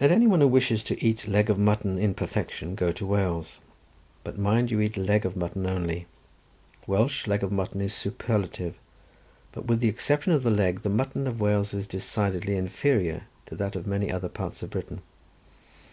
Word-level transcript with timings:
Let 0.00 0.12
any 0.12 0.28
one 0.28 0.40
who 0.40 0.46
wishes 0.46 0.84
to 0.84 1.04
eat 1.04 1.26
leg 1.26 1.50
of 1.50 1.58
mutton 1.58 1.98
in 1.98 2.14
perfection 2.14 2.76
go 2.76 2.92
to 2.92 3.04
Wales, 3.04 3.58
but 4.22 4.38
mind 4.38 4.70
you 4.70 4.76
to 4.76 4.84
eat 4.84 4.96
leg 4.96 5.26
of 5.26 5.36
mutton 5.36 5.66
only. 5.66 6.06
Welsh 6.86 7.26
leg 7.26 7.42
of 7.42 7.50
mutton 7.50 7.80
is 7.80 7.92
superlative; 7.92 8.76
but 9.50 9.66
with 9.66 9.80
the 9.80 9.88
exception 9.88 10.30
of 10.32 10.44
the 10.44 10.50
leg, 10.50 10.82
the 10.82 10.88
mutton 10.90 11.26
of 11.26 11.40
Wales 11.40 11.74
is 11.74 11.88
decidedly 11.88 12.54
inferior 12.54 13.24
to 13.46 13.56
that 13.56 13.74
of 13.74 13.84
many 13.84 14.12
other 14.12 14.28
parts 14.28 14.62
of 14.62 14.70
Britain. 14.70 15.02